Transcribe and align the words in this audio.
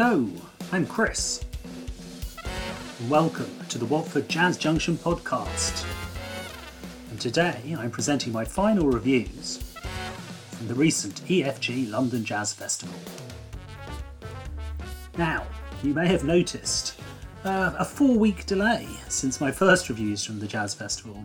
Hello, 0.00 0.28
I'm 0.70 0.86
Chris. 0.86 1.44
Welcome 3.08 3.50
to 3.68 3.78
the 3.78 3.84
Watford 3.84 4.28
Jazz 4.28 4.56
Junction 4.56 4.96
podcast. 4.96 5.84
And 7.10 7.20
today 7.20 7.76
I'm 7.76 7.90
presenting 7.90 8.32
my 8.32 8.44
final 8.44 8.86
reviews 8.86 9.74
from 10.52 10.68
the 10.68 10.74
recent 10.76 11.16
EFG 11.22 11.90
London 11.90 12.24
Jazz 12.24 12.52
Festival. 12.52 12.94
Now, 15.16 15.44
you 15.82 15.92
may 15.94 16.06
have 16.06 16.22
noticed 16.22 17.00
uh, 17.44 17.74
a 17.76 17.84
four 17.84 18.16
week 18.16 18.46
delay 18.46 18.86
since 19.08 19.40
my 19.40 19.50
first 19.50 19.88
reviews 19.88 20.24
from 20.24 20.38
the 20.38 20.46
Jazz 20.46 20.74
Festival. 20.74 21.24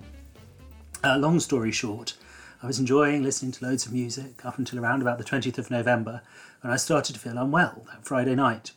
Uh, 1.03 1.19
long 1.19 1.39
story 1.39 1.71
short, 1.71 2.15
I 2.63 2.67
was 2.67 2.79
enjoying 2.79 3.23
listening 3.23 3.51
to 3.51 3.65
loads 3.65 3.85
of 3.85 3.91
music 3.91 4.45
up 4.45 4.57
until 4.57 4.79
around 4.79 5.01
about 5.01 5.17
the 5.17 5.25
20th 5.25 5.57
of 5.57 5.69
November 5.69 6.21
when 6.61 6.71
I 6.71 6.77
started 6.77 7.11
to 7.11 7.19
feel 7.19 7.37
unwell 7.37 7.85
that 7.91 8.05
Friday 8.05 8.35
night. 8.35 8.71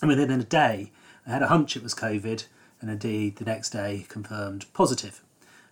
And 0.00 0.08
within 0.08 0.30
a 0.30 0.44
day, 0.44 0.92
I 1.26 1.30
had 1.32 1.42
a 1.42 1.48
hunch 1.48 1.76
it 1.76 1.82
was 1.82 1.92
COVID, 1.92 2.44
and 2.80 2.88
indeed 2.88 3.34
the 3.34 3.44
next 3.44 3.70
day 3.70 4.06
confirmed 4.08 4.66
positive. 4.74 5.22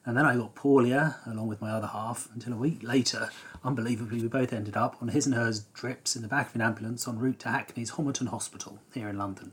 And 0.05 0.17
then 0.17 0.27
I 0.27 0.35
got 0.35 0.57
poorlier 0.57 1.15
along 1.25 1.47
with 1.47 1.61
my 1.61 1.71
other 1.71 1.87
half 1.87 2.29
until 2.35 2.55
a 2.55 2.57
week 2.57 2.83
later, 2.83 3.31
unbelievably, 3.65 4.21
we 4.21 4.27
both 4.27 4.53
ended 4.53 4.77
up 4.77 4.97
on 5.01 5.07
his 5.07 5.27
and 5.27 5.37
hers 5.37 5.61
drips 5.61 6.17
in 6.17 6.23
the 6.23 6.29
back 6.29 6.49
of 6.49 6.57
an 6.57 6.61
ambulance 6.61 7.07
en 7.07 7.21
route 7.21 7.39
to 7.39 7.51
Hackney's 7.51 7.93
Homerton 7.93 8.31
Hospital 8.31 8.81
here 8.93 9.09
in 9.09 9.17
London. 9.17 9.53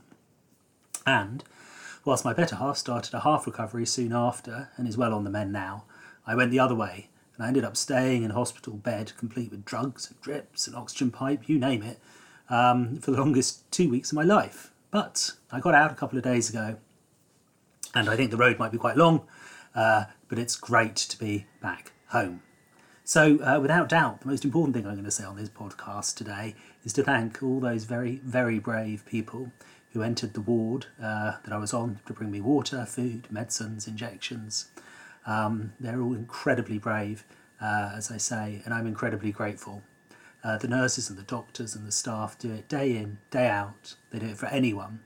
And 1.06 1.44
whilst 2.04 2.24
my 2.24 2.32
better 2.32 2.56
half 2.56 2.78
started 2.78 3.14
a 3.14 3.20
half 3.20 3.46
recovery 3.46 3.86
soon 3.86 4.12
after 4.12 4.70
and 4.76 4.88
is 4.88 4.96
well 4.96 5.14
on 5.14 5.22
the 5.22 5.30
mend 5.30 5.52
now, 5.52 5.84
I 6.26 6.34
went 6.34 6.50
the 6.50 6.58
other 6.58 6.74
way 6.74 7.10
and 7.36 7.44
I 7.44 7.48
ended 7.48 7.64
up 7.64 7.76
staying 7.76 8.22
in 8.22 8.30
a 8.30 8.34
hospital 8.34 8.74
bed 8.74 9.12
complete 9.16 9.50
with 9.50 9.64
drugs 9.64 10.08
and 10.08 10.20
drips 10.20 10.66
and 10.66 10.76
oxygen 10.76 11.10
pipe, 11.10 11.48
you 11.48 11.58
name 11.58 11.82
it, 11.82 11.98
um, 12.48 12.98
for 12.98 13.10
the 13.10 13.18
longest 13.18 13.70
two 13.70 13.88
weeks 13.88 14.12
of 14.12 14.16
my 14.16 14.22
life. 14.22 14.70
But 14.90 15.32
I 15.50 15.60
got 15.60 15.74
out 15.74 15.90
a 15.90 15.94
couple 15.94 16.18
of 16.18 16.24
days 16.24 16.48
ago, 16.48 16.76
and 17.94 18.08
I 18.08 18.16
think 18.16 18.30
the 18.30 18.36
road 18.36 18.58
might 18.58 18.72
be 18.72 18.78
quite 18.78 18.96
long, 18.96 19.26
uh, 19.74 20.04
but 20.28 20.38
it's 20.38 20.56
great 20.56 20.96
to 20.96 21.18
be 21.18 21.46
back 21.60 21.92
home. 22.08 22.42
So, 23.06 23.38
uh, 23.42 23.58
without 23.60 23.90
doubt, 23.90 24.22
the 24.22 24.28
most 24.28 24.44
important 24.44 24.74
thing 24.74 24.86
I'm 24.86 24.94
going 24.94 25.04
to 25.04 25.10
say 25.10 25.24
on 25.24 25.36
this 25.36 25.50
podcast 25.50 26.16
today 26.16 26.54
is 26.84 26.92
to 26.94 27.02
thank 27.02 27.42
all 27.42 27.60
those 27.60 27.84
very, 27.84 28.16
very 28.24 28.58
brave 28.58 29.04
people 29.04 29.52
who 29.92 30.02
entered 30.02 30.32
the 30.32 30.40
ward 30.40 30.86
uh, 30.98 31.34
that 31.44 31.52
I 31.52 31.58
was 31.58 31.74
on 31.74 32.00
to 32.06 32.14
bring 32.14 32.30
me 32.30 32.40
water, 32.40 32.86
food, 32.86 33.26
medicines, 33.30 33.86
injections. 33.86 34.66
Um, 35.26 35.72
they're 35.80 36.00
all 36.00 36.14
incredibly 36.14 36.78
brave, 36.78 37.24
uh, 37.60 37.92
as 37.94 38.10
I 38.10 38.18
say, 38.18 38.62
and 38.64 38.74
I'm 38.74 38.86
incredibly 38.86 39.32
grateful. 39.32 39.82
Uh, 40.42 40.58
the 40.58 40.68
nurses 40.68 41.08
and 41.08 41.18
the 41.18 41.22
doctors 41.22 41.74
and 41.74 41.86
the 41.86 41.92
staff 41.92 42.38
do 42.38 42.52
it 42.52 42.68
day 42.68 42.96
in, 42.96 43.18
day 43.30 43.48
out. 43.48 43.94
They 44.10 44.18
do 44.18 44.26
it 44.26 44.36
for 44.36 44.46
anyone. 44.46 45.00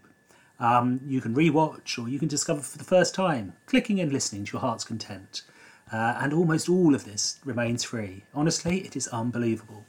Um, 0.59 1.00
you 1.06 1.22
can 1.22 1.36
rewatch 1.36 1.97
or 1.97 2.09
you 2.09 2.20
can 2.20 2.28
discover 2.28 2.62
for 2.62 2.78
the 2.78 2.84
first 2.84 3.16
time, 3.16 3.53
clicking 3.66 4.00
and 4.00 4.12
listening 4.12 4.46
to 4.46 4.53
your 4.53 4.62
heart's 4.62 4.84
content. 4.84 5.44
Uh, 5.92 6.18
and 6.20 6.34
almost 6.34 6.70
all 6.70 6.94
of 6.94 7.06
this 7.06 7.40
remains 7.44 7.84
free. 7.84 8.24
Honestly, 8.34 8.80
it 8.80 8.96
is 8.96 9.08
unbelievable. 9.08 9.86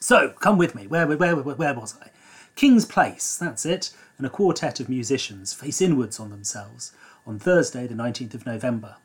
So, 0.00 0.30
come 0.40 0.58
with 0.58 0.74
me. 0.74 0.86
Where, 0.86 1.06
where, 1.06 1.36
where, 1.36 1.54
where 1.54 1.74
was 1.74 1.96
I? 2.02 2.10
King's 2.56 2.84
Place, 2.84 3.36
that's 3.36 3.64
it, 3.64 3.90
and 4.18 4.26
a 4.26 4.30
quartet 4.30 4.78
of 4.78 4.88
musicians 4.88 5.52
face 5.52 5.80
inwards 5.80 6.20
on 6.20 6.30
themselves 6.30 6.92
on 7.26 7.38
Thursday, 7.38 7.86
the 7.86 7.94
19th 7.94 8.34
of 8.34 8.46
November. 8.46 8.96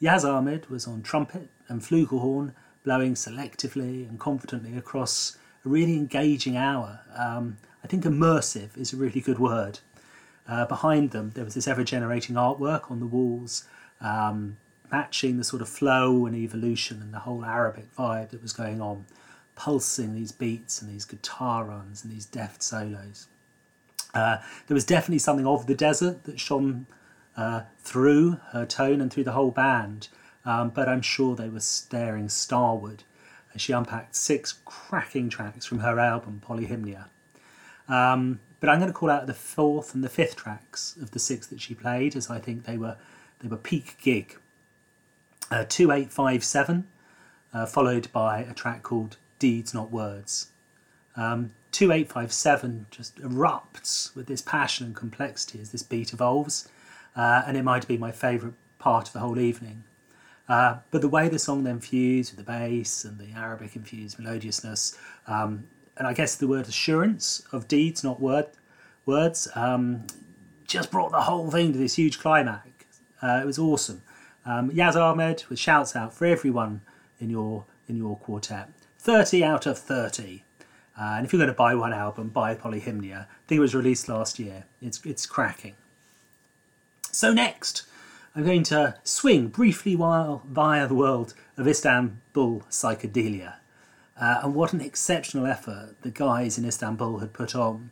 Yazz 0.00 0.24
Ahmed 0.24 0.70
was 0.70 0.86
on 0.86 1.02
trumpet 1.02 1.48
and 1.68 1.82
flugelhorn, 1.82 2.52
blowing 2.84 3.14
selectively 3.14 4.08
and 4.08 4.18
confidently 4.18 4.76
across 4.76 5.36
a 5.64 5.68
really 5.68 5.96
engaging 5.96 6.56
hour. 6.56 7.00
Um, 7.14 7.58
I 7.82 7.86
think 7.86 8.04
immersive 8.04 8.76
is 8.76 8.92
a 8.92 8.96
really 8.96 9.20
good 9.20 9.38
word. 9.38 9.80
Uh, 10.48 10.66
behind 10.66 11.12
them, 11.12 11.30
there 11.34 11.44
was 11.44 11.54
this 11.54 11.68
ever 11.68 11.84
generating 11.84 12.36
artwork 12.36 12.90
on 12.90 13.00
the 13.00 13.06
walls, 13.06 13.64
um, 14.00 14.56
matching 14.90 15.36
the 15.36 15.44
sort 15.44 15.62
of 15.62 15.68
flow 15.68 16.26
and 16.26 16.34
evolution 16.34 17.00
and 17.00 17.14
the 17.14 17.20
whole 17.20 17.44
Arabic 17.44 17.94
vibe 17.96 18.30
that 18.30 18.42
was 18.42 18.52
going 18.52 18.80
on, 18.80 19.06
pulsing 19.54 20.14
these 20.14 20.32
beats 20.32 20.82
and 20.82 20.90
these 20.90 21.04
guitar 21.04 21.64
runs 21.64 22.02
and 22.02 22.12
these 22.12 22.26
deft 22.26 22.62
solos. 22.62 23.26
Uh, 24.12 24.38
there 24.66 24.74
was 24.74 24.84
definitely 24.84 25.18
something 25.18 25.46
of 25.46 25.66
the 25.66 25.74
desert 25.74 26.24
that 26.24 26.40
shone 26.40 26.86
uh, 27.36 27.62
through 27.78 28.38
her 28.50 28.66
tone 28.66 29.00
and 29.00 29.12
through 29.12 29.24
the 29.24 29.32
whole 29.32 29.52
band, 29.52 30.08
um, 30.44 30.70
but 30.70 30.88
I'm 30.88 31.02
sure 31.02 31.36
they 31.36 31.48
were 31.48 31.60
staring 31.60 32.28
starward 32.28 33.04
as 33.54 33.60
she 33.60 33.72
unpacked 33.72 34.16
six 34.16 34.54
cracking 34.64 35.28
tracks 35.28 35.64
from 35.64 35.80
her 35.80 35.98
album 35.98 36.42
Polyhymnia. 36.44 37.06
Um, 37.90 38.40
but 38.60 38.68
I'm 38.70 38.78
going 38.78 38.92
to 38.92 38.96
call 38.96 39.10
out 39.10 39.26
the 39.26 39.34
fourth 39.34 39.94
and 39.94 40.04
the 40.04 40.08
fifth 40.08 40.36
tracks 40.36 40.96
of 41.02 41.10
the 41.10 41.18
six 41.18 41.46
that 41.48 41.60
she 41.60 41.74
played, 41.74 42.14
as 42.14 42.30
I 42.30 42.38
think 42.38 42.64
they 42.64 42.78
were 42.78 42.96
they 43.40 43.48
were 43.48 43.56
peak 43.56 43.96
gig 44.02 44.36
uh, 45.50 45.64
2857, 45.64 46.86
uh, 47.52 47.66
followed 47.66 48.12
by 48.12 48.40
a 48.40 48.54
track 48.54 48.82
called 48.82 49.16
Deeds 49.38 49.74
Not 49.74 49.90
Words. 49.90 50.50
Um, 51.16 51.50
2857 51.72 52.86
just 52.90 53.16
erupts 53.16 54.14
with 54.14 54.26
this 54.26 54.42
passion 54.42 54.86
and 54.86 54.96
complexity 54.96 55.60
as 55.60 55.72
this 55.72 55.82
beat 55.82 56.12
evolves, 56.12 56.68
uh, 57.16 57.42
and 57.46 57.56
it 57.56 57.62
might 57.62 57.88
be 57.88 57.96
my 57.96 58.12
favourite 58.12 58.54
part 58.78 59.08
of 59.08 59.12
the 59.12 59.18
whole 59.20 59.38
evening. 59.38 59.84
Uh, 60.48 60.78
but 60.90 61.00
the 61.00 61.08
way 61.08 61.28
the 61.28 61.38
song 61.38 61.64
then 61.64 61.80
fused 61.80 62.36
with 62.36 62.44
the 62.44 62.52
bass 62.52 63.04
and 63.04 63.18
the 63.18 63.32
Arabic 63.36 63.76
infused 63.76 64.18
melodiousness, 64.18 64.98
um, 65.26 65.64
and 66.00 66.08
I 66.08 66.14
guess 66.14 66.34
the 66.34 66.48
word 66.48 66.66
assurance 66.66 67.42
of 67.52 67.68
deeds, 67.68 68.02
not 68.02 68.22
word 68.22 68.46
words, 69.04 69.48
um, 69.54 70.06
just 70.66 70.90
brought 70.90 71.12
the 71.12 71.20
whole 71.20 71.50
thing 71.50 71.74
to 71.74 71.78
this 71.78 71.96
huge 71.96 72.18
climax. 72.18 72.66
Uh, 73.20 73.40
it 73.42 73.46
was 73.46 73.58
awesome. 73.58 74.00
Um, 74.46 74.70
Yazz 74.70 74.96
Ahmed 74.96 75.44
with 75.50 75.58
shouts 75.58 75.94
out 75.94 76.14
for 76.14 76.24
everyone 76.24 76.80
in 77.20 77.28
your 77.28 77.66
in 77.86 77.96
your 77.96 78.16
quartet. 78.16 78.70
30 78.98 79.44
out 79.44 79.66
of 79.66 79.78
30. 79.78 80.42
Uh, 80.98 81.02
and 81.02 81.26
if 81.26 81.34
you're 81.34 81.38
going 81.38 81.48
to 81.48 81.54
buy 81.54 81.74
one 81.74 81.92
album, 81.92 82.28
buy 82.28 82.54
Polyhymnia. 82.54 83.22
I 83.22 83.26
think 83.46 83.58
it 83.58 83.60
was 83.60 83.74
released 83.74 84.08
last 84.08 84.38
year. 84.38 84.64
It's, 84.80 85.04
it's 85.04 85.26
cracking. 85.26 85.74
So, 87.10 87.32
next, 87.32 87.82
I'm 88.34 88.44
going 88.44 88.62
to 88.64 88.96
swing 89.02 89.48
briefly 89.48 89.96
while 89.96 90.42
via 90.46 90.86
the 90.86 90.94
world 90.94 91.34
of 91.56 91.66
Istanbul 91.66 92.62
psychedelia. 92.70 93.59
Uh, 94.20 94.40
and 94.42 94.54
what 94.54 94.74
an 94.74 94.82
exceptional 94.82 95.46
effort 95.46 95.96
the 96.02 96.10
guys 96.10 96.58
in 96.58 96.66
Istanbul 96.66 97.18
had 97.18 97.32
put 97.32 97.54
on 97.54 97.90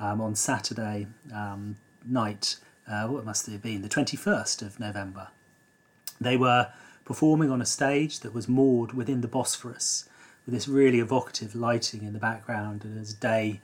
um, 0.00 0.20
on 0.22 0.34
Saturday 0.34 1.06
um, 1.34 1.76
night. 2.04 2.56
Uh, 2.88 3.06
what 3.06 3.26
must 3.26 3.46
it 3.46 3.52
have 3.52 3.62
been? 3.62 3.82
The 3.82 3.88
21st 3.88 4.62
of 4.62 4.80
November. 4.80 5.28
They 6.18 6.36
were 6.36 6.72
performing 7.04 7.50
on 7.50 7.60
a 7.60 7.66
stage 7.66 8.20
that 8.20 8.32
was 8.32 8.48
moored 8.48 8.94
within 8.94 9.20
the 9.20 9.28
Bosphorus 9.28 10.08
with 10.46 10.54
this 10.54 10.66
really 10.66 11.00
evocative 11.00 11.54
lighting 11.54 12.04
in 12.04 12.14
the 12.14 12.18
background 12.18 12.84
and 12.84 12.98
as 12.98 13.12
day 13.12 13.60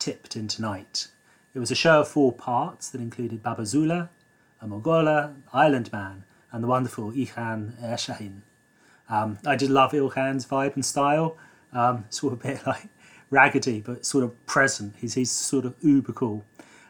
tipped 0.00 0.34
into 0.34 0.60
night. 0.60 1.08
It 1.54 1.60
was 1.60 1.70
a 1.70 1.76
show 1.76 2.00
of 2.00 2.08
four 2.08 2.32
parts 2.32 2.90
that 2.90 3.00
included 3.00 3.42
Baba 3.42 3.64
Zula, 3.66 4.10
a 4.60 4.66
Mongola, 4.66 5.34
Island 5.52 5.92
Man, 5.92 6.24
and 6.50 6.64
the 6.64 6.68
wonderful 6.68 7.12
Ilhan 7.12 7.80
Ersahin. 7.82 8.40
Um, 9.08 9.38
I 9.46 9.56
did 9.56 9.70
love 9.70 9.92
Ilhan's 9.92 10.46
vibe 10.46 10.74
and 10.74 10.84
style, 10.84 11.36
um, 11.72 12.04
sort 12.10 12.32
of 12.32 12.40
a 12.40 12.48
bit 12.48 12.66
like 12.66 12.88
raggedy, 13.30 13.80
but 13.80 14.04
sort 14.06 14.24
of 14.24 14.46
present. 14.46 14.94
He's, 14.98 15.14
he's 15.14 15.30
sort 15.30 15.64
of 15.64 15.74
uber 15.82 16.12
cool. 16.12 16.44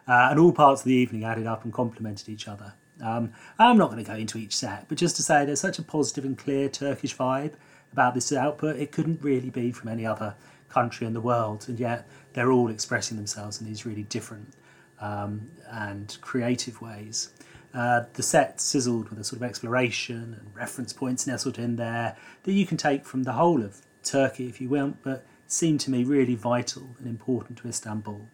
Uh, 0.09 0.29
and 0.31 0.39
all 0.39 0.53
parts 0.53 0.83
of 0.83 0.87
the 0.87 0.95
evening 0.95 1.25
added 1.25 1.47
up 1.47 1.65
and 1.65 1.73
complemented 1.73 2.29
each 2.29 2.47
other. 2.47 2.75
Um, 3.03 3.33
I'm 3.59 3.77
not 3.77 3.91
going 3.91 4.03
to 4.03 4.11
go 4.11 4.17
into 4.17 4.39
each 4.39 4.57
set, 4.57 4.89
but 4.89 4.97
just 4.99 5.17
to 5.17 5.23
say 5.23 5.45
there's 5.45 5.61
such 5.61 5.79
a 5.79 5.83
positive 5.83 6.25
and 6.25 6.39
clear 6.39 6.69
Turkish 6.69 7.17
vibe 7.17 7.55
about 7.93 8.15
this 8.15 8.33
output. 8.33 8.77
It 8.77 8.93
couldn't 8.93 9.21
really 9.23 9.51
be 9.51 9.73
from 9.73 9.89
any 9.89 10.07
other 10.07 10.35
country 10.69 11.07
in 11.07 11.13
the 11.13 11.21
world, 11.21 11.67
and 11.69 11.79
yet 11.79 12.09
they're 12.33 12.53
all 12.53 12.71
expressing 12.71 13.17
themselves 13.17 13.61
in 13.61 13.67
these 13.67 13.85
really 13.85 14.05
different 14.05 14.55
um, 15.01 15.51
and 15.71 16.17
creative 16.21 16.81
ways. 16.81 17.31
Uh, 17.77 18.05
the 18.15 18.23
set 18.23 18.59
sizzled 18.59 19.11
with 19.11 19.19
a 19.19 19.25
sort 19.25 19.37
of 19.37 19.47
exploration 19.47 20.35
and 20.41 20.57
reference 20.57 20.95
points 20.95 21.27
nestled 21.27 21.59
in 21.59 21.77
there 21.77 22.17
that 22.45 22.53
you 22.53 22.65
can 22.65 22.79
take 22.79 23.05
from 23.05 23.25
the 23.25 23.35
whole 23.35 23.63
of 23.63 23.83
Turkey 24.03 24.49
if 24.49 24.63
you 24.63 24.69
will, 24.71 24.95
but 25.03 25.27
seemed 25.47 25.79
to 25.81 25.91
me 25.91 26.03
really 26.03 26.35
vital 26.35 26.97
and 26.99 27.07
important 27.07 27.59
to 27.59 27.69
Istanbul. 27.69 28.29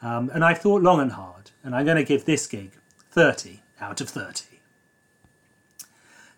Um, 0.00 0.30
and 0.32 0.44
I've 0.44 0.58
thought 0.58 0.82
long 0.82 1.00
and 1.00 1.12
hard, 1.12 1.50
and 1.64 1.74
I'm 1.74 1.84
going 1.84 1.96
to 1.96 2.04
give 2.04 2.26
this 2.26 2.46
gig 2.46 2.72
30 3.10 3.60
out 3.80 4.00
of 4.00 4.08
30. 4.08 4.60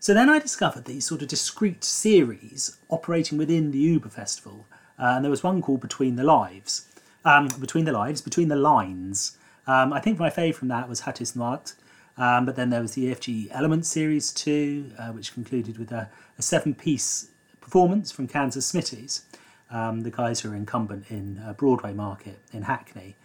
So 0.01 0.15
then 0.15 0.31
I 0.31 0.39
discovered 0.39 0.87
these 0.87 1.05
sort 1.05 1.21
of 1.21 1.29
discrete 1.29 1.85
series 1.85 2.79
operating 2.89 3.37
within 3.37 3.73
the 3.73 3.79
Uber 3.79 4.09
Festival, 4.09 4.67
uh, 4.99 5.13
and 5.17 5.25
there 5.25 5.31
was 5.31 5.43
one 5.43 5.61
called 5.61 5.83
Between 5.83 6.17
the 6.17 6.25
Lives. 6.25 6.89
Um, 7.27 7.49
between 7.61 7.85
the 7.85 7.93
Lives, 7.93 8.23
Between 8.23 8.49
the 8.49 8.57
Lines. 8.57 9.37
Um, 9.67 9.93
I 9.93 10.01
think 10.01 10.19
my 10.19 10.31
favourite 10.31 10.57
from 10.57 10.69
that 10.69 10.89
was 10.89 11.03
Hatis 11.03 11.37
Noit, 11.37 11.75
um, 12.17 12.45
but 12.45 12.57
then 12.57 12.71
there 12.71 12.83
was 12.83 12.93
the 12.93 13.07
EFG 13.07 13.49
Element 13.53 13.87
Series 13.87 14.33
2, 14.33 14.93
uh, 14.99 15.07
which 15.09 15.33
concluded 15.33 15.79
with 15.79 15.93
a, 15.93 16.11
a 16.39 16.43
seven 16.43 16.75
piece 16.75 17.29
performance 17.61 18.13
from 18.13 18.29
Kansas 18.29 18.71
Smitty's, 18.71 19.23
um, 19.71 20.03
the 20.03 20.11
guys 20.11 20.41
who 20.41 20.53
are 20.53 20.55
incumbent 20.55 21.07
in 21.09 21.43
uh, 21.45 21.55
Broadway 21.55 21.95
Market 21.95 22.39
in 22.53 22.63
Hackney, 22.63 23.17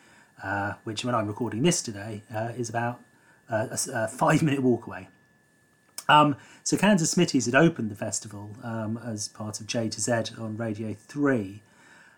uh, 0.41 0.73
which 0.85 1.03
when 1.03 1.13
I'm 1.13 1.27
recording 1.27 1.63
this 1.63 1.81
today 1.81 2.21
uh, 2.33 2.51
is 2.57 2.69
about 2.69 3.01
uh, 3.49 3.67
a, 3.71 3.91
a, 3.93 4.07
five 4.07 4.41
minute 4.41 4.61
walk 4.61 4.87
away. 4.87 5.09
Um, 6.09 6.37
so 6.63 6.77
Kansas 6.77 7.13
Smitty's 7.13 7.45
had 7.45 7.55
opened 7.55 7.91
the 7.91 7.95
festival 7.95 8.55
um, 8.63 8.97
as 9.05 9.27
part 9.27 9.59
of 9.59 9.67
J 9.67 9.89
to 9.89 9.99
Z 9.99 10.11
on 10.39 10.55
Radio 10.55 10.95
3. 10.97 11.61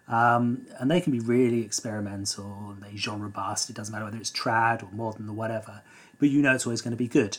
Um, 0.07 0.65
and 0.79 0.89
they 0.89 1.01
can 1.01 1.11
be 1.11 1.19
really 1.19 1.63
experimental 1.63 2.71
and 2.71 2.81
they 2.81 2.95
genre 2.95 3.29
bust. 3.29 3.69
It 3.69 3.75
doesn't 3.75 3.91
matter 3.91 4.05
whether 4.05 4.17
it's 4.17 4.31
trad 4.31 4.83
or 4.83 4.89
modern 4.91 5.29
or 5.29 5.33
whatever, 5.33 5.81
but 6.19 6.29
you 6.29 6.41
know 6.41 6.53
it's 6.53 6.65
always 6.65 6.81
going 6.81 6.91
to 6.91 6.97
be 6.97 7.07
good. 7.07 7.37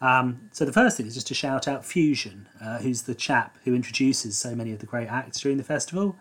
Um, 0.00 0.48
so 0.52 0.64
the 0.64 0.72
first 0.72 0.96
thing 0.96 1.06
is 1.06 1.14
just 1.14 1.26
to 1.28 1.34
shout 1.34 1.66
out 1.66 1.84
Fusion, 1.84 2.48
uh, 2.60 2.78
who's 2.78 3.02
the 3.02 3.14
chap 3.14 3.58
who 3.64 3.74
introduces 3.74 4.36
so 4.36 4.54
many 4.54 4.72
of 4.72 4.78
the 4.78 4.86
great 4.86 5.08
acts 5.08 5.40
during 5.40 5.58
the 5.58 5.64
festival. 5.64 6.16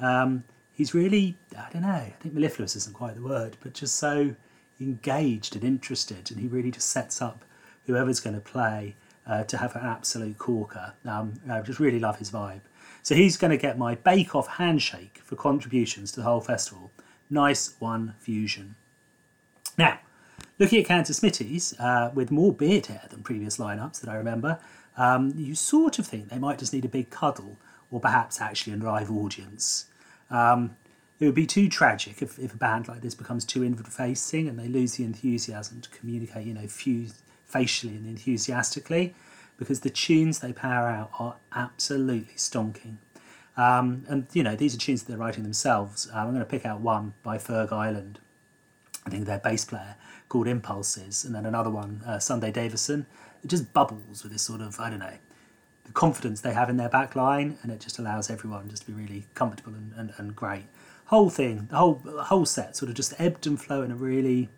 Um, 0.00 0.44
he's 0.72 0.94
really, 0.94 1.36
I 1.56 1.68
don't 1.72 1.82
know, 1.82 1.88
I 1.88 2.14
think 2.20 2.34
mellifluous 2.34 2.74
isn't 2.76 2.94
quite 2.94 3.14
the 3.14 3.22
word, 3.22 3.56
but 3.62 3.74
just 3.74 3.96
so 3.96 4.34
engaged 4.80 5.54
and 5.54 5.64
interested, 5.64 6.30
and 6.30 6.40
he 6.40 6.48
really 6.48 6.70
just 6.70 6.88
sets 6.88 7.20
up 7.22 7.44
whoever's 7.86 8.20
going 8.20 8.34
to 8.34 8.40
play 8.40 8.96
uh, 9.26 9.44
to 9.44 9.58
have 9.58 9.76
an 9.76 9.84
absolute 9.84 10.38
corker. 10.38 10.94
Um, 11.04 11.34
I 11.48 11.60
just 11.60 11.78
really 11.78 12.00
love 12.00 12.18
his 12.18 12.30
vibe. 12.30 12.62
So 13.02 13.14
he's 13.14 13.36
going 13.36 13.50
to 13.50 13.56
get 13.56 13.78
my 13.78 13.94
Bake 13.94 14.34
Off 14.34 14.46
handshake 14.46 15.20
for 15.24 15.36
contributions 15.36 16.12
to 16.12 16.20
the 16.20 16.24
whole 16.24 16.40
festival. 16.40 16.90
Nice 17.28 17.74
one, 17.78 18.14
Fusion. 18.18 18.74
Now, 19.78 20.00
looking 20.60 20.78
at 20.78 20.86
Kansas 20.86 21.18
Smitty's, 21.18 21.74
uh, 21.80 22.12
with 22.14 22.30
more 22.30 22.52
beard 22.52 22.86
hair 22.86 23.02
than 23.10 23.22
previous 23.22 23.56
lineups 23.56 24.00
that 24.02 24.10
I 24.10 24.14
remember, 24.14 24.60
um, 24.96 25.32
you 25.34 25.54
sort 25.54 25.98
of 25.98 26.06
think 26.06 26.28
they 26.28 26.38
might 26.38 26.58
just 26.58 26.72
need 26.74 26.84
a 26.84 26.88
big 26.88 27.10
cuddle 27.10 27.56
or 27.90 27.98
perhaps 27.98 28.40
actually 28.40 28.74
a 28.74 28.76
live 28.76 29.10
audience. 29.10 29.86
Um, 30.30 30.76
it 31.18 31.24
would 31.24 31.34
be 31.34 31.46
too 31.46 31.68
tragic 31.68 32.22
if, 32.22 32.38
if 32.38 32.54
a 32.54 32.56
band 32.56 32.88
like 32.88 33.00
this 33.00 33.14
becomes 33.14 33.44
too 33.44 33.64
inward 33.64 33.88
facing 33.88 34.48
and 34.48 34.58
they 34.58 34.68
lose 34.68 34.94
the 34.94 35.04
enthusiasm 35.04 35.80
to 35.80 35.88
communicate, 35.90 36.46
you 36.46 36.54
know, 36.54 36.68
facially 37.46 37.96
and 37.96 38.06
enthusiastically, 38.06 39.14
because 39.58 39.80
the 39.80 39.90
tunes 39.90 40.40
they 40.40 40.52
power 40.52 40.88
out 40.88 41.10
are 41.18 41.36
absolutely 41.54 42.34
stonking. 42.36 42.96
Um, 43.56 44.04
and 44.08 44.26
you 44.32 44.42
know, 44.42 44.56
these 44.56 44.74
are 44.74 44.78
tunes 44.78 45.02
that 45.02 45.08
they're 45.08 45.18
writing 45.18 45.42
themselves. 45.42 46.08
Um, 46.12 46.18
I'm 46.18 46.28
going 46.28 46.40
to 46.40 46.44
pick 46.44 46.64
out 46.64 46.80
one 46.80 47.14
by 47.22 47.38
Ferg 47.38 47.72
Ireland, 47.72 48.18
I 49.06 49.10
think 49.10 49.26
their 49.26 49.38
bass 49.38 49.64
player, 49.64 49.96
called 50.28 50.46
Impulses, 50.46 51.24
and 51.24 51.34
then 51.34 51.46
another 51.46 51.70
one, 51.70 52.02
uh, 52.06 52.18
Sunday 52.18 52.50
Davison. 52.50 53.06
It 53.42 53.48
just 53.48 53.72
bubbles 53.72 54.22
with 54.22 54.32
this 54.32 54.42
sort 54.42 54.60
of, 54.60 54.78
I 54.78 54.90
don't 54.90 54.98
know, 54.98 55.14
the 55.84 55.92
confidence 55.92 56.40
they 56.40 56.52
have 56.52 56.68
in 56.68 56.76
their 56.76 56.88
back 56.88 57.16
line, 57.16 57.58
and 57.62 57.72
it 57.72 57.80
just 57.80 57.98
allows 57.98 58.30
everyone 58.30 58.68
just 58.68 58.84
to 58.84 58.92
be 58.92 59.02
really 59.02 59.26
comfortable 59.34 59.74
and, 59.74 59.92
and, 59.96 60.12
and 60.18 60.36
great 60.36 60.64
whole 61.10 61.28
thing, 61.28 61.66
the 61.70 61.76
whole 61.76 61.94
the 62.04 62.22
whole 62.22 62.46
set 62.46 62.76
sort 62.76 62.88
of 62.88 62.94
just 62.94 63.12
ebbed 63.18 63.44
and 63.44 63.60
flowed 63.60 63.84
in 63.84 63.90
a 63.90 63.96
really 63.96 64.48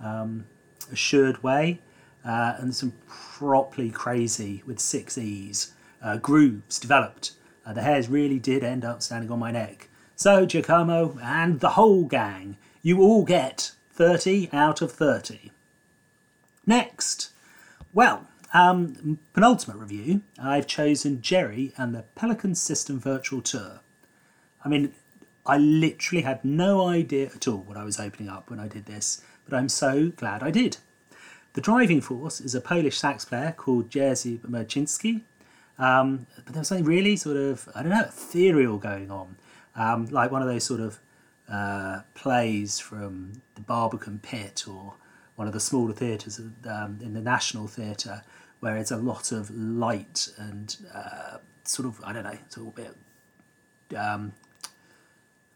um, 0.00 0.46
assured 0.90 1.42
way, 1.42 1.78
uh, 2.24 2.54
and 2.58 2.74
some 2.74 2.94
properly 3.06 3.90
crazy 3.90 4.62
with 4.66 4.80
six 4.80 5.18
E's 5.18 5.74
uh, 6.02 6.16
grooves 6.16 6.78
developed. 6.78 7.32
Uh, 7.66 7.74
the 7.74 7.82
hairs 7.82 8.08
really 8.08 8.38
did 8.38 8.64
end 8.64 8.82
up 8.82 9.02
standing 9.02 9.30
on 9.30 9.38
my 9.38 9.50
neck. 9.50 9.90
So 10.16 10.46
Giacomo 10.46 11.18
and 11.22 11.60
the 11.60 11.70
whole 11.70 12.04
gang, 12.04 12.56
you 12.80 13.02
all 13.02 13.22
get 13.22 13.72
30 13.92 14.48
out 14.52 14.80
of 14.80 14.92
30. 14.92 15.50
Next, 16.66 17.30
well, 17.92 18.26
um, 18.52 19.18
penultimate 19.32 19.76
review, 19.76 20.22
I've 20.40 20.66
chosen 20.66 21.22
Jerry 21.22 21.72
and 21.76 21.94
the 21.94 22.04
Pelican 22.14 22.54
System 22.54 22.98
Virtual 22.98 23.40
Tour. 23.40 23.80
I 24.64 24.68
mean, 24.68 24.92
I 25.46 25.58
literally 25.58 26.22
had 26.22 26.44
no 26.44 26.86
idea 26.86 27.30
at 27.34 27.48
all 27.48 27.58
what 27.58 27.76
I 27.76 27.84
was 27.84 27.98
opening 27.98 28.28
up 28.28 28.50
when 28.50 28.60
I 28.60 28.68
did 28.68 28.86
this, 28.86 29.22
but 29.44 29.56
I'm 29.56 29.68
so 29.68 30.10
glad 30.10 30.42
I 30.42 30.50
did. 30.50 30.78
The 31.54 31.60
driving 31.60 32.00
force 32.00 32.40
is 32.40 32.54
a 32.54 32.60
Polish 32.60 32.98
sax 32.98 33.24
player 33.24 33.52
called 33.56 33.90
Jerzy 33.90 34.38
Mączyński, 34.38 35.22
um, 35.78 36.26
but 36.44 36.52
there 36.52 36.60
was 36.60 36.68
something 36.68 36.84
really 36.84 37.16
sort 37.16 37.36
of, 37.36 37.68
I 37.74 37.82
don't 37.82 37.90
know, 37.90 38.02
ethereal 38.02 38.78
going 38.78 39.10
on, 39.10 39.36
um, 39.74 40.06
like 40.06 40.30
one 40.30 40.42
of 40.42 40.48
those 40.48 40.64
sort 40.64 40.80
of 40.80 41.00
uh, 41.50 42.00
plays 42.14 42.78
from 42.78 43.42
the 43.54 43.60
Barbican 43.60 44.20
Pit 44.20 44.64
or 44.68 44.94
one 45.36 45.46
of 45.46 45.52
the 45.52 45.60
smaller 45.60 45.92
theatres 45.92 46.40
um, 46.68 46.98
in 47.02 47.14
the 47.14 47.20
National 47.20 47.66
Theatre, 47.66 48.22
where 48.60 48.76
it's 48.76 48.90
a 48.90 48.96
lot 48.96 49.32
of 49.32 49.50
light 49.50 50.28
and 50.36 50.76
uh, 50.94 51.38
sort 51.64 51.88
of, 51.88 52.00
I 52.04 52.12
don't 52.12 52.24
know, 52.24 52.30
it's 52.30 52.56
a 52.56 52.60
bit 52.60 52.94
um, 53.96 54.32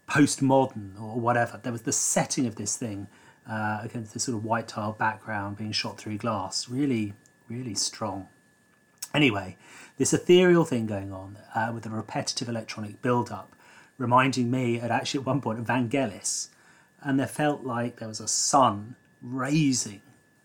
postmodern 0.09 1.01
or 1.01 1.21
whatever. 1.21 1.61
There 1.63 1.73
was 1.73 1.83
the 1.83 1.93
setting 1.93 2.47
of 2.47 2.57
this 2.57 2.77
thing 2.77 3.09
uh, 3.49 3.81
against 3.83 4.15
this 4.15 4.25
sort 4.25 4.39
of 4.39 4.45
white 4.45 4.69
tile 4.69 4.93
background 4.93 5.59
being 5.59 5.73
shot 5.73 5.99
through 5.99 6.19
glass. 6.19 6.69
Really, 6.69 7.15
really 7.49 7.75
strong. 7.75 8.29
Anyway, 9.13 9.57
this 9.97 10.13
ethereal 10.13 10.65
thing 10.65 10.87
going 10.87 11.13
on 11.13 11.39
uh, 11.55 11.71
with 11.73 11.87
a 11.87 11.91
repetitive 11.91 12.49
electronic 12.49 13.01
build 13.01 13.31
up, 13.31 13.54
reminding 13.99 14.51
me 14.51 14.81
at 14.81 14.91
actually 14.91 15.21
at 15.21 15.27
one 15.27 15.41
point 15.41 15.59
of 15.59 15.67
Vangelis. 15.67 16.49
And 17.03 17.19
there 17.19 17.27
felt 17.27 17.65
like 17.65 17.97
there 17.97 18.09
was 18.09 18.21
a 18.21 18.29
sun 18.29 18.97
raising 19.23 20.01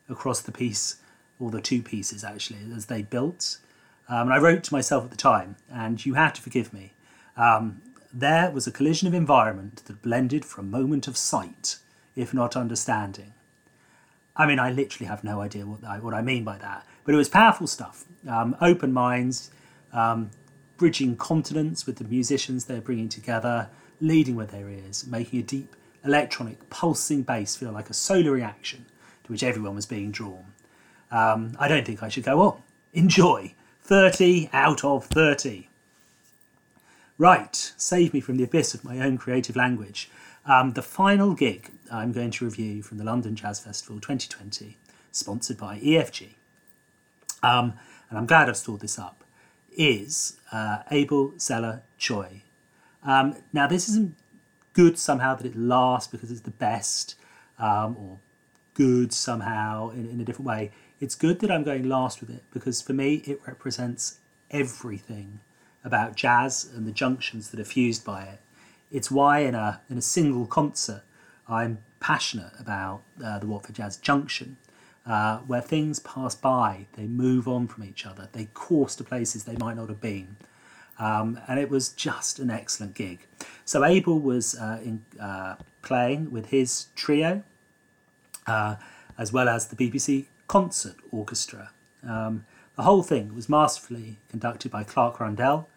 across 0.10 0.42
the 0.42 0.52
piece, 0.52 0.98
or 1.40 1.52
the 1.52 1.62
two 1.62 1.82
pieces 1.82 2.24
actually, 2.24 2.60
as 2.76 2.88
they 2.88 3.02
built. 3.02 3.60
Um, 4.08 4.24
and 4.24 4.34
I 4.34 4.38
wrote 4.38 4.64
to 4.64 4.74
myself 4.74 5.04
at 5.06 5.12
the 5.12 5.18
time, 5.18 5.56
and 5.72 6.06
you 6.06 6.16
have 6.16 6.34
to 6.34 6.42
forgive 6.42 6.74
me. 6.74 6.94
Um, 7.38 7.82
there 8.12 8.50
was 8.52 8.66
a 8.66 8.72
collision 8.72 9.08
of 9.08 9.14
environment 9.14 9.84
that 9.86 10.02
blended 10.02 10.44
for 10.44 10.62
a 10.62 10.64
moment 10.64 11.08
of 11.08 11.16
sight, 11.16 11.78
if 12.16 12.34
not 12.34 12.56
understanding. 12.56 13.34
I 14.36 14.46
mean, 14.48 14.58
I 14.58 14.72
literally 14.72 15.08
have 15.08 15.24
no 15.24 15.42
idea 15.42 15.66
what 15.66 15.84
I, 15.84 16.00
what 16.00 16.14
I 16.14 16.22
mean 16.22 16.44
by 16.44 16.58
that, 16.58 16.86
but 17.04 17.14
it 17.14 17.18
was 17.18 17.30
powerful 17.30 17.68
stuff. 17.68 18.06
Um, 18.28 18.56
open 18.62 18.92
minds, 18.94 19.52
um, 19.94 20.32
bridging 20.80 21.16
continents 21.16 21.86
with 21.86 21.98
the 21.98 22.06
musicians 22.06 22.66
they're 22.66 22.82
bringing 22.82 23.10
together, 23.10 23.70
leading 24.02 24.36
with 24.36 24.50
their 24.50 24.68
ears, 24.68 25.06
making 25.06 25.40
a 25.40 25.44
deep 25.44 25.76
electronic 26.04 26.70
pulsing 26.70 27.22
bass 27.22 27.56
feel 27.58 27.72
like 27.72 27.90
a 27.90 27.94
solar 27.94 28.32
reaction 28.32 28.86
to 29.26 29.32
which 29.32 29.44
everyone 29.44 29.76
was 29.76 29.86
being 29.86 30.10
drawn. 30.10 30.46
Um, 31.12 31.52
I 31.60 31.68
don't 31.68 31.86
think 31.86 32.02
I 32.02 32.10
should 32.10 32.24
go 32.24 32.42
on. 32.42 32.62
Enjoy. 32.94 33.54
30 33.84 34.50
out 34.54 34.84
of 34.84 35.06
30. 35.06 35.68
Right, 37.18 37.56
save 37.76 38.14
me 38.14 38.22
from 38.22 38.38
the 38.38 38.44
abyss 38.44 38.74
of 38.74 38.86
my 38.86 39.00
own 39.00 39.18
creative 39.18 39.56
language. 39.56 40.10
Um, 40.46 40.74
the 40.74 40.82
final 40.82 41.34
gig 41.34 41.72
I'm 41.92 42.12
going 42.12 42.32
to 42.32 42.46
review 42.46 42.82
from 42.82 42.98
the 42.98 43.04
London 43.04 43.36
Jazz 43.36 43.60
Festival 43.60 44.00
2020, 44.00 44.78
sponsored 45.12 45.58
by 45.58 45.80
EFG, 45.80 46.30
um, 47.44 47.74
and 48.10 48.18
I'm 48.18 48.26
glad 48.26 48.48
I've 48.48 48.58
stored 48.58 48.80
this 48.80 48.98
up, 48.98 49.24
is 49.80 50.38
uh, 50.52 50.80
Abel 50.92 51.34
Zeller 51.40 51.82
Choi. 51.98 52.44
Um, 53.04 53.38
now, 53.54 53.66
this 53.66 53.88
isn't 53.90 54.16
good 54.74 55.00
somehow 55.00 55.36
that 55.36 55.46
it 55.46 55.56
lasts 55.56 56.12
because 56.12 56.30
it's 56.30 56.42
the 56.42 56.52
best, 56.52 57.16
um, 57.58 57.96
or 57.98 58.20
good 58.74 59.14
somehow 59.14 59.90
in, 59.90 60.08
in 60.08 60.20
a 60.20 60.24
different 60.24 60.48
way. 60.48 60.72
It's 61.00 61.16
good 61.16 61.40
that 61.40 61.50
I'm 61.50 61.64
going 61.64 61.88
last 61.88 62.20
with 62.20 62.30
it 62.30 62.44
because 62.52 62.82
for 62.82 62.94
me 62.94 63.16
it 63.26 63.42
represents 63.48 64.20
everything 64.52 65.40
about 65.84 66.16
jazz 66.16 66.70
and 66.76 66.86
the 66.86 66.92
junctions 66.92 67.50
that 67.52 67.60
are 67.60 67.66
fused 67.66 68.04
by 68.04 68.24
it. 68.24 68.40
It's 68.92 69.10
why 69.10 69.40
in 69.40 69.56
a 69.56 69.82
in 69.90 69.98
a 69.98 70.02
single 70.02 70.46
concert 70.46 71.04
I'm 71.48 71.80
passionate 72.00 72.52
about 72.60 73.02
uh, 73.24 73.40
the 73.40 73.48
Watford 73.48 73.76
Jazz 73.76 73.98
Junction, 73.98 74.58
uh, 75.10 75.40
where 75.40 75.60
things 75.60 76.00
pass 76.00 76.36
by, 76.36 76.86
they 76.94 77.08
move 77.08 77.48
on 77.48 77.68
from 77.68 77.84
each 77.84 78.06
other, 78.06 78.30
they 78.32 78.46
course 78.46 78.96
to 78.96 79.04
places 79.04 79.44
they 79.44 79.58
might 79.58 79.76
not 79.76 79.90
have 79.90 80.00
been. 80.00 80.38
Um, 81.00 81.40
and 81.48 81.60
it 81.60 81.70
was 81.70 81.90
just 81.90 82.38
an 82.38 82.52
excellent 82.52 82.94
gig. 82.94 83.26
So 83.66 83.84
Abel 83.84 84.20
was 84.20 84.54
uh, 84.56 84.80
in, 84.84 85.04
uh, 85.20 85.56
playing 85.82 86.30
with 86.30 86.48
his 86.48 86.88
trio, 86.96 87.44
uh, 88.46 88.76
as 89.18 89.34
well 89.34 89.50
as 89.50 89.68
the 89.68 89.76
BBC 89.76 90.26
Concert 90.48 90.96
Orchestra. 91.12 91.72
Um, 92.08 92.46
the 92.76 92.84
whole 92.84 93.02
thing 93.02 93.34
was 93.34 93.50
masterfully 93.50 94.18
conducted 94.30 94.70
by 94.72 94.84
Clark 94.84 95.20
Rundell, 95.20 95.68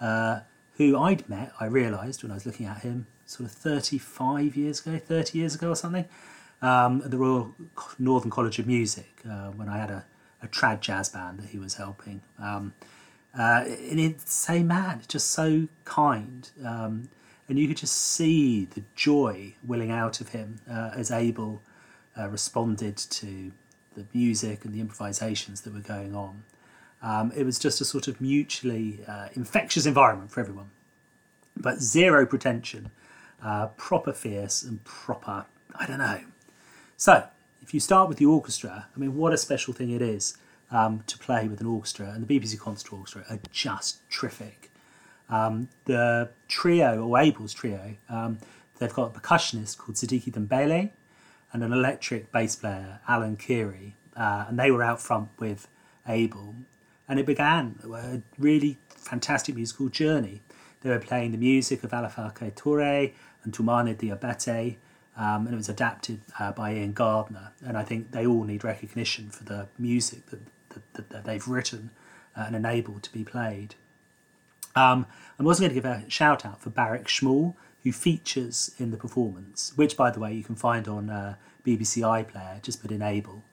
uh, 0.00 0.40
who 0.76 0.98
I'd 0.98 1.28
met, 1.28 1.52
I 1.58 1.64
realised 1.64 2.22
when 2.22 2.30
I 2.30 2.34
was 2.34 2.44
looking 2.44 2.66
at 2.66 2.82
him, 2.82 3.06
sort 3.24 3.48
of 3.48 3.56
35 3.56 4.54
years 4.54 4.84
ago, 4.84 4.98
30 4.98 5.38
years 5.38 5.54
ago 5.54 5.70
or 5.70 5.76
something, 5.76 6.04
um, 6.62 7.02
at 7.04 7.10
the 7.10 7.18
Royal 7.18 7.54
Northern 7.98 8.30
College 8.30 8.58
of 8.58 8.66
Music, 8.66 9.20
uh, 9.28 9.50
when 9.50 9.68
I 9.68 9.78
had 9.78 9.90
a, 9.90 10.04
a 10.42 10.48
trad 10.48 10.80
jazz 10.80 11.08
band 11.08 11.40
that 11.40 11.48
he 11.48 11.58
was 11.58 11.74
helping. 11.74 12.22
Um, 12.38 12.72
uh, 13.38 13.64
and 13.66 13.98
it's 13.98 14.32
same 14.32 14.68
man, 14.68 15.02
just 15.08 15.30
so 15.30 15.68
kind. 15.84 16.48
Um, 16.64 17.08
and 17.48 17.58
you 17.58 17.68
could 17.68 17.76
just 17.76 17.94
see 17.94 18.66
the 18.66 18.82
joy 18.94 19.54
willing 19.64 19.90
out 19.90 20.20
of 20.20 20.28
him 20.30 20.60
uh, 20.70 20.90
as 20.94 21.10
Abel 21.10 21.60
uh, 22.18 22.28
responded 22.28 22.96
to 22.96 23.52
the 23.94 24.06
music 24.14 24.64
and 24.64 24.72
the 24.72 24.80
improvisations 24.80 25.62
that 25.62 25.74
were 25.74 25.80
going 25.80 26.14
on. 26.14 26.44
Um, 27.02 27.32
it 27.34 27.44
was 27.44 27.58
just 27.58 27.80
a 27.80 27.84
sort 27.84 28.06
of 28.06 28.20
mutually 28.20 29.00
uh, 29.08 29.28
infectious 29.34 29.86
environment 29.86 30.30
for 30.30 30.40
everyone, 30.40 30.70
but 31.56 31.80
zero 31.80 32.24
pretension, 32.24 32.90
uh, 33.42 33.66
proper 33.76 34.12
fierce 34.12 34.62
and 34.62 34.82
proper, 34.84 35.46
I 35.74 35.86
don't 35.86 35.98
know. 35.98 36.20
So, 37.02 37.26
if 37.60 37.74
you 37.74 37.80
start 37.80 38.08
with 38.08 38.18
the 38.18 38.26
orchestra, 38.26 38.86
I 38.94 39.00
mean, 39.00 39.16
what 39.16 39.32
a 39.32 39.36
special 39.36 39.74
thing 39.74 39.90
it 39.90 40.00
is 40.00 40.36
um, 40.70 41.02
to 41.08 41.18
play 41.18 41.48
with 41.48 41.60
an 41.60 41.66
orchestra, 41.66 42.12
and 42.12 42.24
the 42.24 42.38
BBC 42.38 42.60
Concert 42.60 42.92
Orchestra 42.92 43.24
are 43.28 43.40
just 43.50 44.08
terrific. 44.08 44.70
Um, 45.28 45.68
the 45.86 46.28
trio, 46.46 47.04
or 47.04 47.18
Abel's 47.18 47.52
trio, 47.52 47.96
um, 48.08 48.38
they've 48.78 48.94
got 48.94 49.16
a 49.16 49.18
percussionist 49.18 49.78
called 49.78 49.96
Sidiki 49.96 50.30
Dembele 50.30 50.90
and 51.52 51.64
an 51.64 51.72
electric 51.72 52.30
bass 52.30 52.54
player, 52.54 53.00
Alan 53.08 53.36
Keary, 53.36 53.96
uh, 54.16 54.44
and 54.46 54.56
they 54.56 54.70
were 54.70 54.84
out 54.84 55.00
front 55.00 55.30
with 55.40 55.66
Abel. 56.06 56.54
And 57.08 57.18
it 57.18 57.26
began 57.26 57.80
a 57.82 58.22
really 58.38 58.78
fantastic 58.90 59.56
musical 59.56 59.88
journey. 59.88 60.40
They 60.82 60.90
were 60.90 61.00
playing 61.00 61.32
the 61.32 61.38
music 61.38 61.82
of 61.82 61.90
Alapha 61.90 62.32
Toure 62.54 63.12
and 63.42 63.52
Toumani 63.52 63.96
Diabaté, 63.96 64.76
um, 65.16 65.46
and 65.46 65.54
it 65.54 65.56
was 65.56 65.68
adapted 65.68 66.20
uh, 66.38 66.52
by 66.52 66.74
Ian 66.74 66.92
Gardner. 66.92 67.52
And 67.64 67.76
I 67.76 67.84
think 67.84 68.12
they 68.12 68.26
all 68.26 68.44
need 68.44 68.64
recognition 68.64 69.30
for 69.30 69.44
the 69.44 69.68
music 69.78 70.26
that 70.26 70.40
that, 70.94 71.10
that 71.10 71.24
they've 71.24 71.46
written 71.46 71.90
uh, 72.36 72.44
and 72.46 72.56
enabled 72.56 73.02
to 73.04 73.12
be 73.12 73.24
played. 73.24 73.74
Um, 74.74 75.06
I'm 75.38 75.46
also 75.46 75.60
going 75.60 75.70
to 75.70 75.74
give 75.74 75.84
a 75.84 76.04
shout 76.08 76.46
out 76.46 76.62
for 76.62 76.70
Barak 76.70 77.06
Schmool, 77.06 77.54
who 77.82 77.92
features 77.92 78.74
in 78.78 78.90
the 78.90 78.96
performance, 78.96 79.72
which, 79.76 79.96
by 79.96 80.10
the 80.10 80.20
way, 80.20 80.32
you 80.32 80.44
can 80.44 80.54
find 80.54 80.88
on 80.88 81.10
uh, 81.10 81.34
BBC 81.66 82.02
iPlayer. 82.02 82.62
Just 82.62 82.80
put 82.80 82.90
Enable 82.90 83.44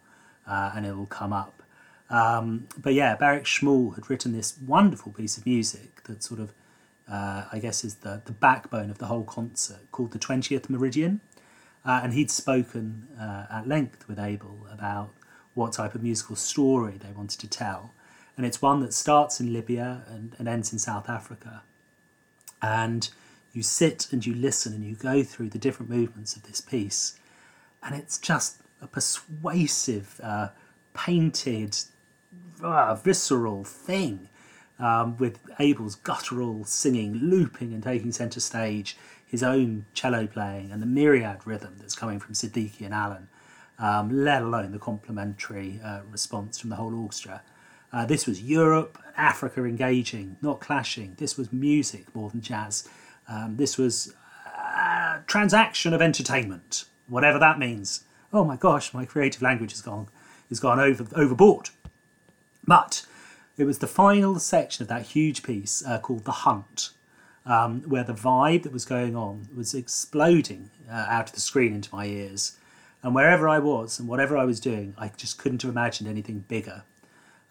uh, 0.48 0.72
and 0.76 0.86
it 0.86 0.96
will 0.96 1.06
come 1.06 1.34
up. 1.34 1.64
Um, 2.10 2.68
but 2.78 2.94
yeah, 2.94 3.16
Barak 3.16 3.44
Schmool 3.44 3.96
had 3.96 4.10
written 4.10 4.32
this 4.32 4.58
wonderful 4.66 5.12
piece 5.12 5.38
of 5.38 5.46
music 5.46 6.04
that 6.04 6.24
sort 6.24 6.40
of, 6.40 6.54
uh, 7.12 7.46
I 7.52 7.60
guess, 7.60 7.84
is 7.84 7.96
the, 7.96 8.22
the 8.26 8.32
backbone 8.32 8.90
of 8.90 8.98
the 8.98 9.06
whole 9.08 9.24
concert 9.24 9.92
called 9.92 10.12
The 10.12 10.20
20th 10.20 10.70
Meridian. 10.70 11.22
Uh, 11.86 12.02
and 12.04 12.14
he'd 12.14 12.30
spoken 12.30 13.08
uh, 13.20 13.46
at 13.50 13.68
length 13.68 14.08
with 14.08 14.20
Abel 14.20 14.68
about 14.72 15.14
what 15.54 15.74
type 15.74 15.96
of 15.96 16.04
musical 16.04 16.36
story 16.36 16.98
they 17.00 17.12
wanted 17.12 17.40
to 17.40 17.48
tell. 17.48 17.94
And 18.38 18.46
it's 18.46 18.62
one 18.62 18.80
that 18.82 18.94
starts 18.94 19.40
in 19.40 19.52
Libya 19.52 20.04
and, 20.08 20.36
and 20.40 20.48
ends 20.48 20.72
in 20.72 20.80
South 20.80 21.10
Africa. 21.10 21.64
And 22.62 23.10
you 23.54 23.64
sit 23.64 24.08
and 24.12 24.26
you 24.26 24.34
listen 24.34 24.74
and 24.74 24.84
you 24.84 24.96
go 24.96 25.24
through 25.24 25.50
the 25.50 25.58
different 25.58 25.90
movements 25.90 26.36
of 26.36 26.44
this 26.44 26.62
piece. 26.62 27.18
And 27.84 27.96
it's 27.96 28.18
just 28.18 28.62
a 28.82 28.88
persuasive, 28.88 30.20
uh, 30.24 30.50
painted, 30.94 31.78
uh, 32.64 32.96
visceral 32.96 33.64
thing. 33.64 34.30
Um, 34.82 35.18
with 35.18 35.40
Abel's 35.60 35.96
guttural 35.96 36.64
singing 36.64 37.14
looping 37.16 37.74
and 37.74 37.84
taking 37.84 38.14
centre 38.14 38.40
stage, 38.40 38.96
his 39.30 39.44
own 39.44 39.86
cello 39.94 40.26
playing, 40.26 40.72
and 40.72 40.82
the 40.82 40.88
myriad 40.88 41.46
rhythm 41.46 41.76
that's 41.80 41.96
coming 41.96 42.20
from 42.20 42.34
Sidiki 42.34 42.82
and 42.82 42.94
Alan 42.94 43.28
um, 43.80 44.10
let 44.24 44.42
alone 44.42 44.72
the 44.72 44.80
complementary 44.80 45.80
uh, 45.84 46.02
response 46.12 46.60
from 46.60 46.70
the 46.70 46.76
whole 46.76 46.94
orchestra. 46.94 47.42
Uh, 47.92 48.06
this 48.06 48.28
was 48.28 48.42
Europe 48.42 49.00
and 49.06 49.16
Africa 49.18 49.64
engaging, 49.64 50.38
not 50.42 50.60
clashing. 50.60 51.16
This 51.18 51.38
was 51.38 51.52
music 51.52 52.14
more 52.14 52.30
than 52.30 52.42
jazz. 52.42 52.88
Um, 53.28 53.56
this 53.58 53.78
was 53.78 54.14
a 54.46 55.22
transaction 55.26 55.94
of 55.94 56.02
entertainment, 56.02 56.86
whatever 57.08 57.40
that 57.40 57.58
means. 57.58 58.04
Oh 58.32 58.44
my 58.44 58.58
gosh, 58.58 58.94
my 58.94 59.06
creative 59.06 59.42
language 59.42 59.72
has 59.72 59.82
gone 59.82 60.08
has 60.50 60.60
gone 60.60 60.80
over 60.80 61.08
overboard. 61.16 61.70
But 62.68 63.06
it 63.58 63.64
was 63.64 63.80
the 63.80 63.88
final 63.88 64.40
section 64.40 64.84
of 64.84 64.90
that 64.90 65.04
huge 65.04 65.42
piece 65.42 65.84
uh, 65.86 66.00
called 66.00 66.26
The 66.26 66.32
Hunt, 66.32 66.92
um, 67.50 67.82
where 67.82 68.04
the 68.04 68.14
vibe 68.14 68.62
that 68.64 68.72
was 68.72 68.86
going 68.86 69.16
on 69.16 69.50
was 69.54 69.74
exploding 69.74 70.70
uh, 70.90 71.08
out 71.10 71.30
of 71.30 71.36
the 71.36 71.42
screen 71.42 71.74
into 71.74 71.94
my 71.94 72.06
ears. 72.06 72.58
And 73.02 73.16
wherever 73.16 73.50
I 73.50 73.58
was 73.58 74.00
and 74.00 74.08
whatever 74.08 74.38
I 74.38 74.46
was 74.46 74.60
doing, 74.60 74.94
I 74.98 75.12
just 75.18 75.40
couldn't 75.40 75.64
have 75.64 75.72
imagined 75.72 76.08
anything 76.08 76.46
bigger. 76.48 76.84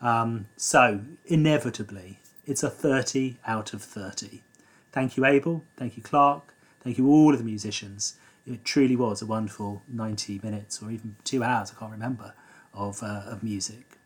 Um, 0.00 0.46
so, 0.56 1.00
inevitably, 1.26 2.20
it's 2.46 2.62
a 2.62 2.70
30 2.70 3.38
out 3.44 3.74
of 3.74 3.82
30. 3.82 4.42
Thank 4.92 5.16
you, 5.16 5.24
Abel. 5.24 5.64
Thank 5.76 5.96
you, 5.96 6.02
Clark. 6.02 6.54
Thank 6.80 6.96
you, 6.96 7.08
all 7.08 7.32
of 7.32 7.38
the 7.38 7.44
musicians. 7.44 8.14
It 8.46 8.64
truly 8.64 8.94
was 8.94 9.20
a 9.20 9.26
wonderful 9.26 9.82
90 9.88 10.40
minutes 10.44 10.80
or 10.80 10.92
even 10.92 11.16
two 11.24 11.42
hours, 11.42 11.72
I 11.74 11.78
can't 11.78 11.90
remember, 11.90 12.34
of, 12.72 13.02
uh, 13.02 13.22
of 13.26 13.42
music. 13.42 13.98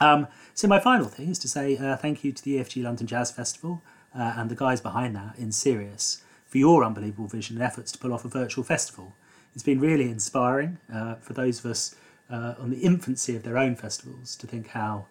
Um, 0.00 0.28
so, 0.54 0.68
my 0.68 0.78
final 0.78 1.06
thing 1.06 1.30
is 1.30 1.38
to 1.40 1.48
say 1.48 1.76
uh, 1.76 1.96
thank 1.96 2.22
you 2.22 2.30
to 2.30 2.44
the 2.44 2.58
EFG 2.58 2.84
London 2.84 3.08
Jazz 3.08 3.32
Festival 3.32 3.82
uh, 4.14 4.34
and 4.36 4.50
the 4.50 4.56
guys 4.56 4.80
behind 4.80 5.14
that 5.16 5.36
in 5.38 5.52
Serious 5.52 6.22
for 6.46 6.58
your 6.58 6.84
unbelievable 6.84 7.26
vision 7.26 7.56
and 7.56 7.64
efforts 7.64 7.92
to 7.92 7.98
pull 7.98 8.12
off 8.12 8.24
a 8.24 8.28
virtual 8.28 8.64
festival 8.64 9.14
it's 9.54 9.62
been 9.62 9.80
really 9.80 10.10
inspiring 10.10 10.78
uh, 10.92 11.14
for 11.16 11.32
those 11.32 11.60
of 11.60 11.70
us 11.70 11.94
uh, 12.30 12.54
on 12.58 12.70
the 12.70 12.78
infancy 12.78 13.36
of 13.36 13.44
their 13.44 13.56
own 13.56 13.76
festivals 13.76 14.34
to 14.36 14.46
think 14.46 14.68
how 14.68 15.06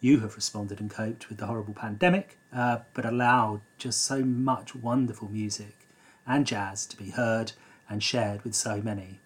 you 0.00 0.20
have 0.20 0.34
responded 0.34 0.80
and 0.80 0.90
coped 0.90 1.28
with 1.28 1.38
the 1.38 1.46
horrible 1.46 1.74
pandemic, 1.74 2.36
uh, 2.52 2.78
but 2.92 3.06
allowed 3.06 3.60
just 3.78 4.02
so 4.02 4.22
much 4.22 4.74
wonderful 4.74 5.28
music 5.30 5.86
and 6.26 6.46
jazz 6.46 6.84
to 6.86 6.96
be 6.96 7.10
heard 7.10 7.52
and 7.88 8.02
shared 8.02 8.42
with 8.42 8.54
so 8.54 8.82
many. 8.82 9.20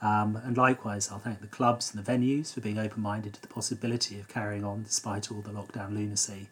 Um, 0.00 0.36
and 0.44 0.56
likewise, 0.56 1.08
I'll 1.10 1.20
thank 1.20 1.40
the 1.40 1.46
clubs 1.46 1.94
and 1.94 2.04
the 2.04 2.12
venues 2.12 2.52
for 2.52 2.60
being 2.60 2.78
open 2.78 3.02
minded 3.02 3.34
to 3.34 3.40
the 3.40 3.46
possibility 3.46 4.18
of 4.18 4.28
carrying 4.28 4.64
on 4.64 4.82
despite 4.82 5.30
all 5.30 5.40
the 5.40 5.50
lockdown 5.50 5.94
lunacy. 5.94 6.48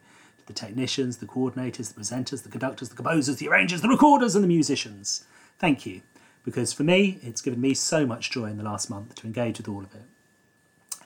The 0.51 0.55
technicians, 0.55 1.17
the 1.17 1.25
coordinators, 1.25 1.93
the 1.93 2.01
presenters, 2.01 2.43
the 2.43 2.49
conductors, 2.49 2.89
the 2.89 2.95
composers, 2.95 3.37
the 3.37 3.47
arrangers, 3.47 3.79
the 3.79 3.87
recorders, 3.87 4.35
and 4.35 4.43
the 4.43 4.49
musicians. 4.49 5.23
Thank 5.59 5.85
you 5.85 6.01
because 6.43 6.73
for 6.73 6.83
me, 6.83 7.19
it's 7.21 7.41
given 7.41 7.61
me 7.61 7.73
so 7.73 8.05
much 8.05 8.31
joy 8.31 8.47
in 8.47 8.57
the 8.57 8.63
last 8.63 8.89
month 8.89 9.15
to 9.15 9.27
engage 9.27 9.59
with 9.59 9.69
all 9.69 9.85
of 9.85 9.95
it. 9.95 10.97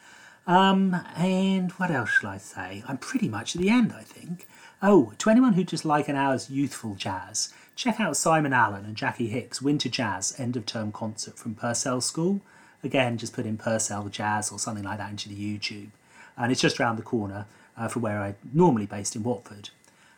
Um, 0.48 0.96
and 1.16 1.72
what 1.74 1.92
else 1.92 2.10
shall 2.10 2.32
I 2.32 2.38
say? 2.38 2.84
I'm 2.88 2.98
pretty 2.98 3.30
much 3.30 3.56
at 3.56 3.62
the 3.62 3.70
end, 3.70 3.94
I 3.94 4.02
think. 4.02 4.48
Oh, 4.82 5.14
to 5.20 5.30
anyone 5.30 5.54
who 5.54 5.64
just 5.64 5.86
like 5.86 6.10
an 6.10 6.16
hour's 6.16 6.50
youthful 6.50 6.96
jazz, 6.96 7.54
check 7.76 8.00
out 8.00 8.18
Simon 8.18 8.52
Allen 8.52 8.86
and 8.86 8.96
Jackie 8.96 9.28
Hicks' 9.28 9.62
Winter 9.62 9.90
Jazz 9.90 10.34
End 10.40 10.58
of 10.58 10.66
Term 10.66 10.92
concert 10.92 11.38
from 11.38 11.54
Purcell 11.54 12.02
School 12.02 12.42
again, 12.84 13.18
just 13.18 13.34
put 13.34 13.46
in 13.46 13.58
Purcell 13.58 14.08
Jazz 14.10 14.52
or 14.52 14.58
something 14.58 14.84
like 14.84 14.98
that 14.98 15.12
into 15.12 15.30
the 15.30 15.36
YouTube. 15.36 15.90
And 16.38 16.52
it's 16.52 16.62
just 16.62 16.80
around 16.80 16.98
the 16.98 17.04
corner 17.04 17.46
uh, 17.78 17.88
from 17.88 18.02
where 18.02 18.20
I'm 18.20 18.36
normally 18.54 18.86
based 18.86 19.16
in 19.16 19.24
Watford. 19.24 19.70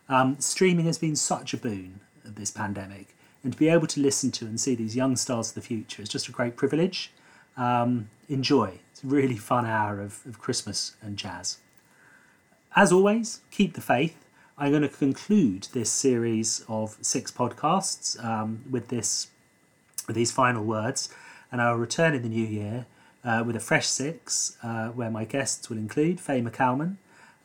Um, 0.10 0.38
streaming 0.40 0.86
has 0.86 0.98
been 0.98 1.16
such 1.16 1.54
a 1.54 1.58
boon 1.58 2.00
of 2.24 2.36
this 2.36 2.52
pandemic, 2.52 3.16
and 3.44 3.54
to 3.54 3.60
be 3.60 3.70
able 3.70 3.88
to 3.88 4.00
listen 4.00 4.32
to 4.32 4.46
and 4.46 4.60
see 4.60 4.76
these 4.76 4.96
young 4.96 5.16
stars 5.16 5.50
of 5.50 5.56
the 5.56 5.62
future 5.62 6.02
is 6.02 6.10
just 6.10 6.28
a 6.28 6.32
great 6.32 6.56
privilege. 6.56 7.12
Um, 7.56 8.10
enjoy. 8.30 8.80
It's 8.92 9.04
a 9.04 9.08
really 9.08 9.38
fun 9.52 9.66
hour 9.66 10.00
of, 10.00 10.26
of 10.26 10.40
Christmas 10.40 10.96
and 11.02 11.18
jazz. 11.18 11.60
As 12.76 12.92
always, 12.92 13.42
keep 13.52 13.74
the 13.74 13.82
faith. 13.82 14.24
I'm 14.58 14.72
going 14.72 14.82
to 14.84 14.90
conclude 14.90 15.68
this 15.74 15.92
series 15.92 16.66
of 16.68 16.98
six 17.02 17.32
podcasts 17.32 18.24
um, 18.24 18.64
with 18.70 18.88
this 18.88 19.28
with 20.08 20.16
these 20.16 20.32
final 20.32 20.64
words, 20.64 21.10
and 21.52 21.62
I'll 21.62 21.76
return 21.76 22.14
in 22.14 22.22
the 22.22 22.30
new 22.30 22.46
year 22.46 22.86
uh, 23.26 23.44
with 23.46 23.56
a 23.56 23.60
fresh 23.60 23.88
six, 23.88 24.58
uh, 24.64 24.88
where 24.90 25.12
my 25.12 25.26
guests 25.26 25.70
will 25.70 25.78
include 25.78 26.20
Faye 26.20 26.42
McCalman, 26.42 26.96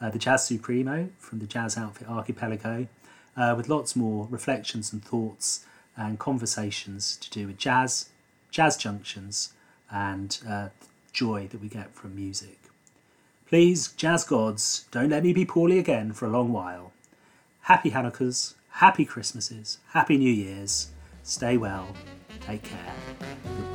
uh, 0.03 0.11
the 0.11 0.19
Jazz 0.19 0.45
Supremo 0.45 1.09
from 1.19 1.39
the 1.39 1.47
jazz 1.47 1.79
outfit 1.79 2.09
Archipelago, 2.09 2.89
uh, 3.37 3.55
with 3.57 3.69
lots 3.69 3.95
more 3.95 4.27
reflections 4.31 4.93
and 4.93 5.03
thoughts 5.03 5.65
and 5.97 6.19
conversations 6.19 7.17
to 7.19 7.31
do 7.31 7.47
with 7.47 7.57
jazz, 7.57 8.09
jazz 8.51 8.77
junctions, 8.77 9.53
and 9.91 10.39
uh, 10.49 10.69
joy 11.13 11.47
that 11.49 11.61
we 11.61 11.69
get 11.69 11.95
from 11.95 12.17
music. 12.17 12.59
Please, 13.47 13.93
jazz 13.93 14.25
gods, 14.25 14.87
don't 14.91 15.11
let 15.11 15.23
me 15.23 15.33
be 15.33 15.45
poorly 15.45 15.79
again 15.79 16.13
for 16.13 16.27
a 16.27 16.31
long 16.31 16.53
while. 16.53 16.93
Happy 17.63 17.91
Hanukkahs, 17.91 18.55
happy 18.71 19.05
Christmases, 19.05 19.79
happy 19.91 20.17
New 20.17 20.33
Years. 20.33 20.89
Stay 21.23 21.57
well, 21.57 21.87
take 22.41 22.63
care. 22.65 23.72